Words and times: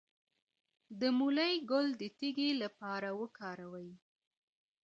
د 0.99 1.01
مولی 1.17 1.53
ګل 1.69 1.87
د 2.01 2.03
تیږې 2.17 2.49
لپاره 2.63 3.09
وکاروئ 3.21 3.91